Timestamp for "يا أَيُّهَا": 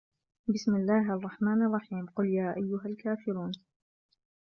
2.25-2.85